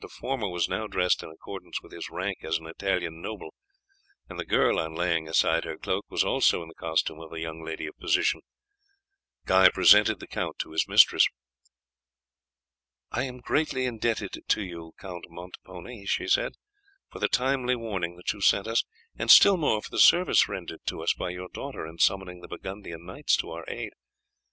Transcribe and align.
The 0.01 0.09
former 0.09 0.49
was 0.49 0.67
now 0.67 0.87
dressed 0.87 1.21
in 1.21 1.29
accordance 1.29 1.79
with 1.83 1.91
his 1.91 2.09
rank 2.09 2.39
as 2.43 2.57
an 2.57 2.65
Italian 2.65 3.21
noble, 3.21 3.53
and 4.27 4.39
the 4.39 4.45
girl, 4.45 4.79
on 4.79 4.95
laying 4.95 5.27
aside 5.27 5.63
her 5.63 5.77
cloak, 5.77 6.07
was 6.09 6.23
also 6.23 6.63
in 6.63 6.69
the 6.69 6.73
costume 6.73 7.19
of 7.21 7.31
a 7.31 7.39
young 7.39 7.63
lady 7.63 7.85
of 7.85 7.95
position. 7.99 8.41
Guy 9.45 9.69
presented 9.69 10.19
the 10.19 10.25
count 10.25 10.57
to 10.57 10.71
his 10.71 10.87
mistress. 10.87 11.27
"I 13.11 13.25
am 13.25 13.41
greatly 13.41 13.85
indebted 13.85 14.39
to 14.47 14.63
you, 14.63 14.93
Count 14.99 15.25
Montepone," 15.29 16.07
she 16.07 16.27
said, 16.27 16.53
"for 17.11 17.19
the 17.19 17.27
timely 17.29 17.75
warning 17.75 18.15
that 18.15 18.33
you 18.33 18.41
sent 18.41 18.65
us, 18.67 18.83
and 19.19 19.29
still 19.29 19.55
more 19.55 19.83
for 19.83 19.91
the 19.91 19.99
service 19.99 20.49
rendered 20.49 20.81
to 20.87 21.03
us 21.03 21.13
by 21.13 21.29
your 21.29 21.47
daughter 21.49 21.85
in 21.85 21.99
summoning 21.99 22.41
the 22.41 22.47
Burgundian 22.47 23.05
knights 23.05 23.37
to 23.37 23.51
our 23.51 23.65
aid. 23.67 23.91